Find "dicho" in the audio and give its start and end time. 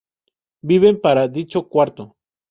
1.27-1.69